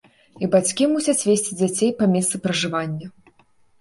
І 0.45 0.47
бацькі 0.55 0.87
мусяць 0.93 1.21
весці 1.31 1.51
дзяцей 1.59 1.91
па 2.03 2.11
месцы 2.17 2.35
пражывання. 2.47 3.07